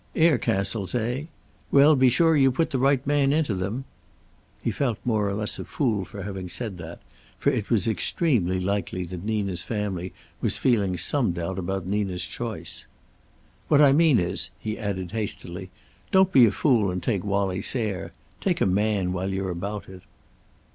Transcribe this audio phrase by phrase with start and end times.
[0.15, 1.25] "Air castles, eh?
[1.69, 3.85] Well, be sure you put the right man into them!"
[4.63, 7.01] He felt more or less a fool for having said that,
[7.37, 10.11] for it was extremely likely that Nina's family
[10.41, 12.87] was feeling some doubt about Nina's choice.
[13.67, 15.69] "What I mean is," he added hastily,
[16.09, 18.11] "don't be a fool and take Wallie Sayre.
[18.39, 20.01] Take a man, while you're about it."